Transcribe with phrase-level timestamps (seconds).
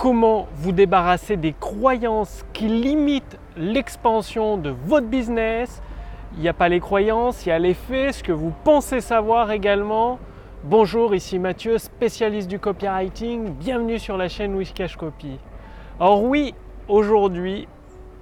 [0.00, 5.82] comment vous débarrasser des croyances qui limitent l'expansion de votre business?
[6.34, 9.02] Il n'y a pas les croyances, il y a les faits, ce que vous pensez
[9.02, 10.18] savoir également.
[10.64, 13.50] Bonjour, ici Mathieu, spécialiste du copywriting.
[13.50, 15.38] Bienvenue sur la chaîne Wishcash Copy.
[15.98, 16.54] Alors oui,
[16.88, 17.68] aujourd'hui,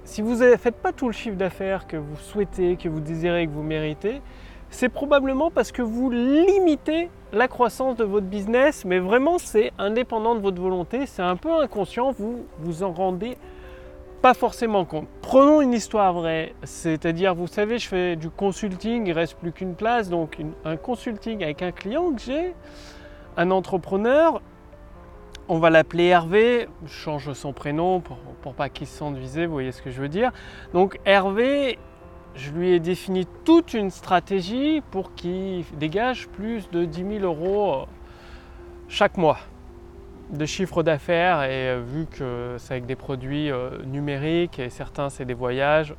[0.03, 3.47] si vous ne faites pas tout le chiffre d'affaires que vous souhaitez, que vous désirez,
[3.47, 4.21] que vous méritez,
[4.69, 10.35] c'est probablement parce que vous limitez la croissance de votre business, mais vraiment c'est indépendant
[10.35, 13.37] de votre volonté, c'est un peu inconscient, vous vous en rendez
[14.21, 15.07] pas forcément compte.
[15.21, 19.75] Prenons une histoire vraie, c'est-à-dire vous savez je fais du consulting, il reste plus qu'une
[19.75, 22.53] place, donc un consulting avec un client que j'ai,
[23.37, 24.41] un entrepreneur,
[25.47, 29.45] on va l'appeler Hervé, je change son prénom pour, pour pas qu'il se sente visé,
[29.45, 30.31] vous voyez ce que je veux dire.
[30.73, 31.79] Donc Hervé,
[32.35, 37.73] je lui ai défini toute une stratégie pour qu'il dégage plus de 10 000 euros
[37.73, 37.85] euh,
[38.87, 39.39] chaque mois
[40.31, 45.09] de chiffre d'affaires et euh, vu que c'est avec des produits euh, numériques et certains
[45.09, 45.95] c'est des voyages,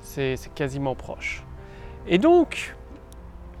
[0.00, 1.44] c'est quasiment proche.
[2.06, 2.74] Et donc,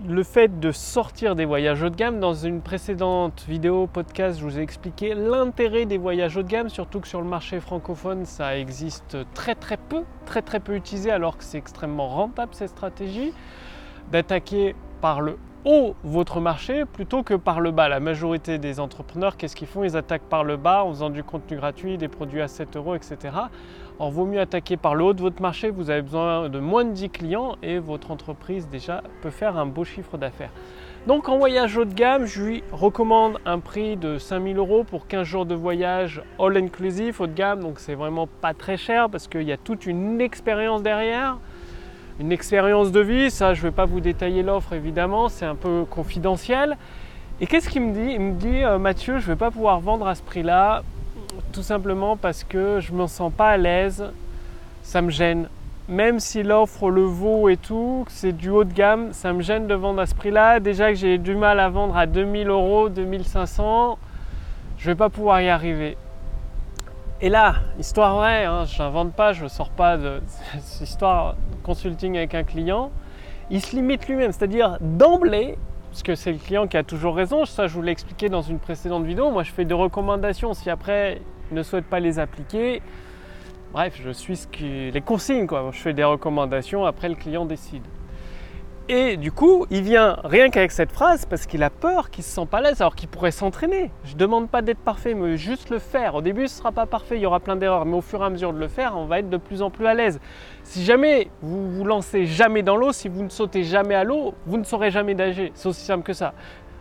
[0.06, 4.44] le fait de sortir des voyages haut de gamme, dans une précédente vidéo podcast, je
[4.44, 8.24] vous ai expliqué l'intérêt des voyages haut de gamme, surtout que sur le marché francophone,
[8.24, 12.70] ça existe très très peu, très très peu utilisé, alors que c'est extrêmement rentable cette
[12.70, 13.32] stratégie,
[14.10, 17.88] d'attaquer par le haut votre marché plutôt que par le bas.
[17.88, 19.84] La majorité des entrepreneurs, qu'est-ce qu'ils font?
[19.84, 22.94] Ils attaquent par le bas en faisant du contenu gratuit, des produits à 7 euros,
[22.94, 23.16] etc.
[23.98, 26.84] Alors vaut mieux attaquer par le haut de votre marché, vous avez besoin de moins
[26.84, 30.50] de 10 clients et votre entreprise déjà peut faire un beau chiffre d'affaires.
[31.06, 35.06] Donc en voyage haut de gamme, je lui recommande un prix de 5000 euros pour
[35.06, 37.60] 15 jours de voyage all inclusive haut de gamme.
[37.60, 41.38] Donc c'est vraiment pas très cher parce qu'il y a toute une expérience derrière
[42.20, 43.30] une expérience de vie.
[43.30, 46.76] Ça, je ne vais pas vous détailler l'offre évidemment, c'est un peu confidentiel.
[47.40, 48.12] Et qu'est-ce qu'il me dit?
[48.14, 50.82] Il me dit euh, Mathieu, je ne vais pas pouvoir vendre à ce prix-là,
[51.52, 54.04] tout simplement parce que je ne me sens pas à l'aise,
[54.82, 55.48] ça me gêne.
[55.88, 59.66] Même si l'offre le vaut et tout, c'est du haut de gamme, ça me gêne
[59.66, 60.60] de vendre à ce prix-là.
[60.60, 63.98] Déjà que j'ai du mal à vendre à 2000 euros, 2500,
[64.78, 65.96] je ne vais pas pouvoir y arriver.
[67.24, 70.20] Et là, histoire vraie, hein, je n'invente pas, je ne sors pas de
[70.60, 72.90] cette histoire consulting avec un client,
[73.48, 75.56] il se limite lui-même, c'est-à-dire d'emblée,
[75.88, 78.42] parce que c'est le client qui a toujours raison, ça je vous l'ai expliqué dans
[78.42, 82.18] une précédente vidéo, moi je fais des recommandations, si après il ne souhaite pas les
[82.18, 82.82] appliquer,
[83.72, 85.70] bref, je suis ce qui, les consignes, quoi.
[85.72, 87.84] je fais des recommandations, après le client décide.
[88.90, 92.28] Et du coup, il vient rien qu'avec cette phrase parce qu'il a peur qu'il se
[92.28, 93.90] sent pas à l'aise alors qu'il pourrait s'entraîner.
[94.04, 96.16] Je ne demande pas d'être parfait, mais juste le faire.
[96.16, 98.26] Au début, ce sera pas parfait, il y aura plein d'erreurs, mais au fur et
[98.26, 100.20] à mesure de le faire, on va être de plus en plus à l'aise.
[100.64, 104.34] Si jamais vous vous lancez jamais dans l'eau, si vous ne sautez jamais à l'eau,
[104.44, 105.50] vous ne saurez jamais nager.
[105.54, 106.34] C'est aussi simple que ça.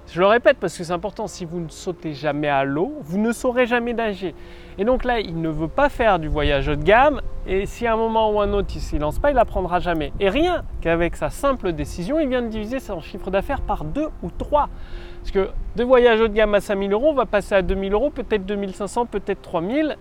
[0.08, 3.18] Je le répète parce que c'est important, si vous ne sautez jamais à l'eau, vous
[3.18, 4.36] ne saurez jamais nager.
[4.78, 7.88] Et donc là, il ne veut pas faire du voyage haut de gamme, et si
[7.88, 10.12] à un moment ou un autre il ne s'y lance pas, il n'apprendra jamais.
[10.20, 14.10] Et rien qu'avec sa simple décision, il vient de diviser son chiffre d'affaires par deux
[14.22, 14.70] ou trois.
[15.22, 17.94] Parce que de voyage haut de gamme à 5000 euros, on va passer à 2000
[17.94, 19.98] euros, peut-être 2500, peut-être 3000.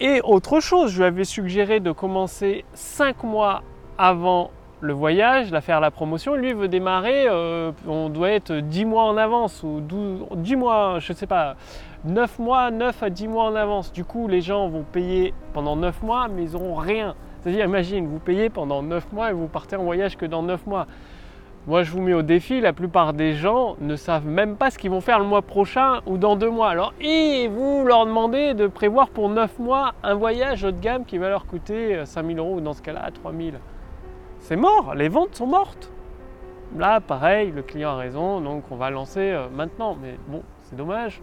[0.00, 3.62] Et autre chose, je lui avais suggéré de commencer 5 mois
[3.96, 4.50] avant
[4.84, 9.04] le voyage, la faire la promotion, lui veut démarrer, euh, on doit être 10 mois
[9.04, 11.56] en avance ou 12, 10 mois, je ne sais pas,
[12.04, 13.94] 9 mois, 9 à 10 mois en avance.
[13.94, 17.14] Du coup, les gens vont payer pendant 9 mois, mais ils n'auront rien.
[17.40, 20.66] C'est-à-dire, imagine, vous payez pendant 9 mois et vous partez en voyage que dans 9
[20.66, 20.86] mois.
[21.66, 24.76] Moi, je vous mets au défi, la plupart des gens ne savent même pas ce
[24.76, 26.68] qu'ils vont faire le mois prochain ou dans 2 mois.
[26.68, 31.06] Alors, et vous leur demandez de prévoir pour 9 mois un voyage haut de gamme
[31.06, 33.54] qui va leur coûter 5000 euros ou dans ce cas-là 3000
[34.44, 35.90] c'est mort, les ventes sont mortes.
[36.76, 39.96] Là, pareil, le client a raison, donc on va lancer euh, maintenant.
[40.00, 41.22] Mais bon, c'est dommage.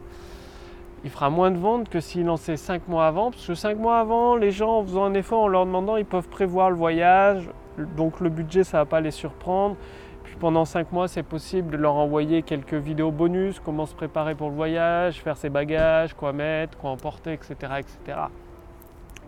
[1.04, 4.00] Il fera moins de ventes que s'il lançait 5 mois avant, parce que 5 mois
[4.00, 7.48] avant, les gens, en faisant un effort, en leur demandant, ils peuvent prévoir le voyage,
[7.96, 9.76] donc le budget, ça ne va pas les surprendre.
[10.24, 14.34] Puis pendant 5 mois, c'est possible de leur envoyer quelques vidéos bonus, comment se préparer
[14.34, 17.54] pour le voyage, faire ses bagages, quoi mettre, quoi emporter, etc.
[17.78, 18.18] etc.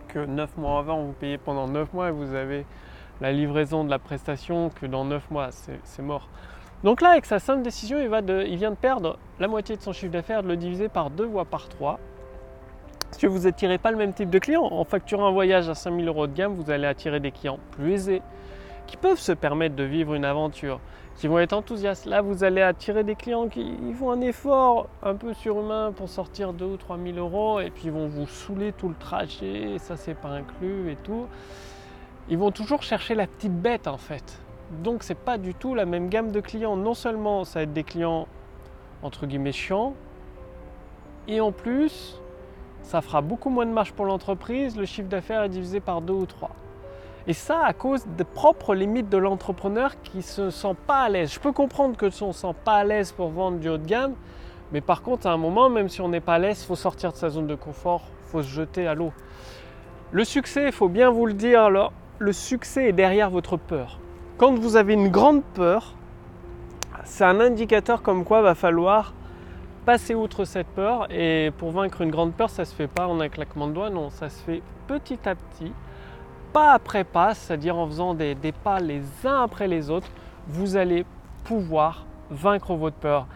[0.08, 2.66] Que 9 mois avant, vous payez pendant 9 mois et vous avez
[3.20, 6.28] la livraison de la prestation que dans 9 mois, c'est mort.
[6.82, 10.12] Donc là, avec sa simple décision, il, vient de perdre la moitié de son chiffre
[10.12, 11.98] d'affaires, de le diviser par 2 ou par 3.
[13.08, 14.64] Parce que vous n'attirez pas le même type de clients.
[14.64, 17.92] En facturant un voyage à 5000 euros de gamme, vous allez attirer des clients plus
[17.92, 18.22] aisés,
[18.86, 20.78] qui peuvent se permettre de vivre une aventure,
[21.16, 22.04] qui vont être enthousiastes.
[22.04, 26.52] Là, vous allez attirer des clients qui font un effort un peu surhumain pour sortir
[26.52, 29.96] 2 ou 3 000 euros, et puis ils vont vous saouler tout le trajet, ça
[29.96, 31.28] c'est pas inclus et tout
[32.28, 34.40] ils vont toujours chercher la petite bête en fait.
[34.82, 36.76] Donc c'est pas du tout la même gamme de clients.
[36.76, 38.26] Non seulement ça va être des clients
[39.02, 39.94] entre guillemets chiants,
[41.26, 42.20] et en plus,
[42.82, 46.12] ça fera beaucoup moins de marge pour l'entreprise, le chiffre d'affaires est divisé par deux
[46.12, 46.50] ou trois.
[47.26, 51.32] Et ça à cause des propres limites de l'entrepreneur qui se sent pas à l'aise.
[51.32, 53.78] Je peux comprendre que on ne se sent pas à l'aise pour vendre du haut
[53.78, 54.14] de gamme,
[54.72, 56.76] mais par contre, à un moment, même si on n'est pas à l'aise, il faut
[56.76, 59.12] sortir de sa zone de confort, faut se jeter à l'eau.
[60.12, 63.98] Le succès, il faut bien vous le dire, alors, le succès est derrière votre peur.
[64.36, 65.94] Quand vous avez une grande peur,
[67.04, 69.14] c'est un indicateur comme quoi va falloir
[69.84, 71.06] passer outre cette peur.
[71.10, 73.72] Et pour vaincre une grande peur, ça ne se fait pas en un claquement de
[73.72, 75.72] doigts, non, ça se fait petit à petit
[76.54, 80.06] pas après pas, c'est-à-dire en faisant des, pas les uns après les autres,
[80.46, 81.04] vous allez
[81.42, 83.26] pouvoir vaincre votre peur.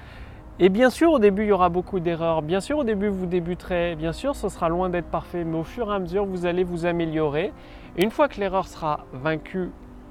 [0.60, 2.43] Et bien sûr, au début, il y aura beaucoup d'erreurs.
[2.43, 3.94] Bien sûr, au début, vous débuterez.
[3.94, 5.44] Bien sûr, ce sera loin d'être parfait.
[5.44, 7.52] Mais au fur et à mesure, vous allez vous améliorer.
[7.96, 9.70] Et une fois que l'erreur sera vaincue,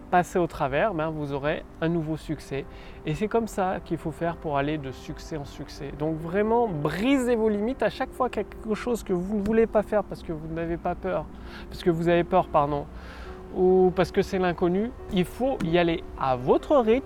[0.09, 2.63] passer au travers, ben, vous aurez un nouveau succès.
[3.05, 5.91] Et c'est comme ça qu'il faut faire pour aller de succès en succès.
[5.99, 9.83] Donc vraiment, brisez vos limites à chaque fois quelque chose que vous ne voulez pas
[9.83, 11.25] faire parce que vous n'avez pas peur,
[11.69, 12.85] parce que vous avez peur, pardon,
[13.53, 14.91] ou parce que c'est l'inconnu.
[15.11, 17.05] Il faut y aller à votre rythme,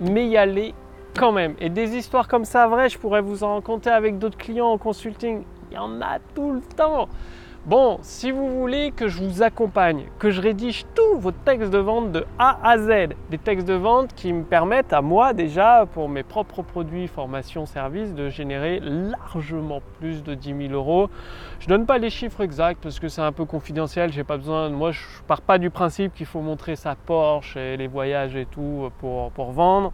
[0.00, 0.74] mais y aller
[1.16, 1.54] quand même.
[1.60, 4.78] Et des histoires comme ça, vrai, je pourrais vous en raconter avec d'autres clients en
[4.78, 5.44] consulting.
[5.70, 7.08] Il y en a tout le temps.
[7.66, 11.76] Bon, si vous voulez que je vous accompagne, que je rédige tous vos textes de
[11.76, 15.84] vente de A à Z, des textes de vente qui me permettent à moi déjà,
[15.92, 21.10] pour mes propres produits, formations, services, de générer largement plus de 10 000 euros.
[21.58, 24.38] Je ne donne pas les chiffres exacts parce que c'est un peu confidentiel, j'ai pas
[24.38, 28.36] besoin, moi je pars pas du principe qu'il faut montrer sa Porsche et les voyages
[28.36, 29.92] et tout pour, pour vendre.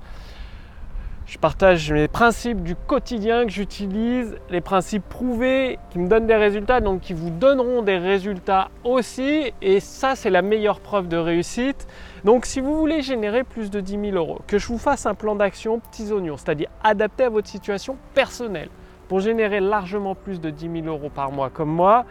[1.29, 6.37] Je partage mes principes du quotidien que j'utilise, les principes prouvés qui me donnent des
[6.37, 9.53] résultats, donc qui vous donneront des résultats aussi.
[9.61, 11.89] Et ça, c'est la meilleure preuve de réussite.
[12.23, 15.15] Donc, si vous voulez générer plus de 10 000 euros, que je vous fasse un
[15.15, 18.69] plan d'action petits oignons, c'est-à-dire adapté à votre situation personnelle
[19.09, 22.05] pour générer largement plus de 10 000 euros par mois comme moi,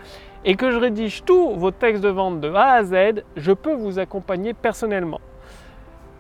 [0.43, 3.75] et que je rédige tous vos textes de vente de A à Z, je peux
[3.75, 5.21] vous accompagner personnellement.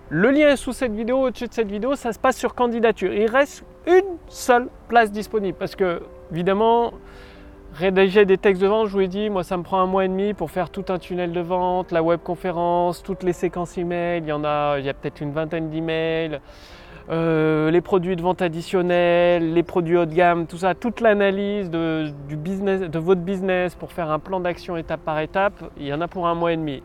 [0.09, 3.11] Le lien est sous cette vidéo, au-dessus de cette vidéo, ça se passe sur candidature.
[3.11, 6.93] Il reste une seule place disponible parce que, évidemment,
[7.73, 10.05] rédiger des textes de vente, je vous ai dit, moi ça me prend un mois
[10.05, 14.21] et demi pour faire tout un tunnel de vente, la webconférence, toutes les séquences email,
[14.21, 16.39] il y en a, il y a peut-être une vingtaine d'emails,
[17.09, 21.71] euh, les produits de vente additionnels, les produits haut de gamme, tout ça, toute l'analyse
[21.71, 25.93] du business, de votre business pour faire un plan d'action étape par étape, il y
[25.93, 26.83] en a pour un mois et demi.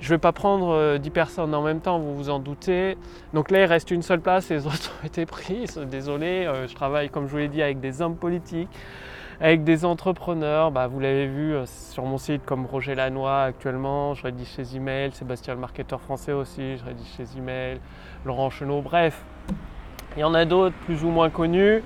[0.00, 2.96] Je ne vais pas prendre 10 euh, personnes en même temps, vous vous en doutez.
[3.32, 5.78] Donc là, il reste une seule place, les autres ont été prises.
[5.90, 8.68] Désolé, euh, je travaille, comme je vous l'ai dit, avec des hommes politiques,
[9.40, 10.72] avec des entrepreneurs.
[10.72, 14.14] Bah, vous l'avez vu euh, sur mon site, comme Roger Lannoy actuellement.
[14.14, 17.80] Je rédige chez Email, Sébastien le marketeur français aussi, je rédige chez Email,
[18.24, 19.24] Laurent Chenot, bref.
[20.16, 21.82] Il y en a d'autres plus ou moins connus.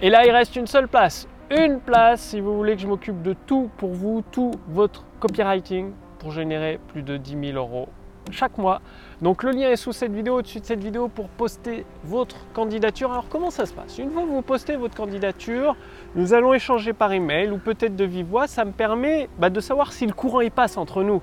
[0.00, 1.26] Et là, il reste une seule place.
[1.50, 5.92] Une place si vous voulez que je m'occupe de tout pour vous, tout votre copywriting,
[6.18, 7.88] pour générer plus de 10 000 euros
[8.30, 8.80] chaque mois.
[9.22, 13.10] Donc le lien est sous cette vidéo, au-dessus de cette vidéo pour poster votre candidature.
[13.10, 13.98] Alors comment ça se passe?
[13.98, 15.76] Une fois que vous postez votre candidature,
[16.14, 18.46] nous allons échanger par email ou peut-être de vive voix.
[18.46, 21.22] Ça me permet bah, de savoir si le courant y passe entre nous.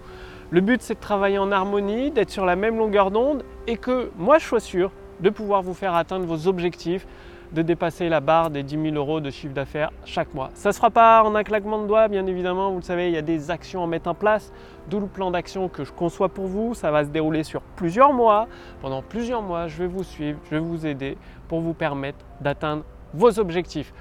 [0.51, 4.11] Le but c'est de travailler en harmonie, d'être sur la même longueur d'onde et que
[4.17, 7.07] moi je sois sûr de pouvoir vous faire atteindre vos objectifs
[7.51, 10.49] de dépasser la barre des 10 000 euros de chiffre d'affaires chaque mois.
[10.53, 12.71] Ça ne se fera pas en un claquement de doigts, bien évidemment.
[12.71, 14.51] Vous le savez, il y a des actions à mettre en place,
[14.89, 16.73] d'où le plan d'action que je conçois pour vous.
[16.73, 18.47] Ça va se dérouler sur plusieurs mois.
[18.81, 22.83] Pendant plusieurs mois, je vais vous suivre, je vais vous aider pour vous permettre d'atteindre
[23.13, 23.93] vos objectifs.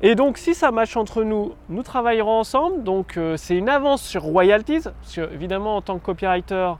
[0.00, 2.84] Et donc, si ça match entre nous, nous travaillerons ensemble.
[2.84, 4.82] Donc, euh, c'est une avance sur royalties.
[4.82, 6.74] Parce que, évidemment, en tant que copywriter,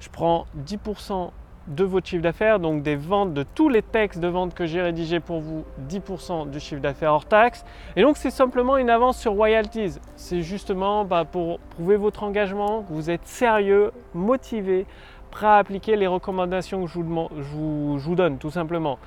[0.00, 1.30] je prends 10%
[1.68, 4.80] de votre chiffre d'affaires, donc des ventes de tous les textes de vente que j'ai
[4.80, 7.64] rédigés pour vous, 10% du chiffre d'affaires hors taxe.
[7.96, 9.98] Et donc c'est simplement une avance sur royalties.
[10.16, 14.86] C'est justement bah, pour prouver votre engagement, que vous êtes sérieux, motivé,
[15.30, 18.98] prêt à appliquer les recommandations que je vous, je vous donne tout simplement.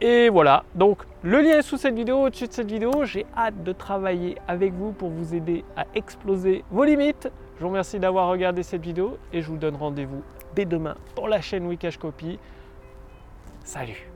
[0.00, 3.04] Et voilà, donc le lien est sous cette vidéo, au-dessus de cette vidéo.
[3.04, 7.30] J'ai hâte de travailler avec vous pour vous aider à exploser vos limites.
[7.56, 10.22] Je vous remercie d'avoir regardé cette vidéo et je vous donne rendez-vous
[10.54, 12.38] dès demain pour la chaîne Wikash Copy.
[13.64, 14.13] Salut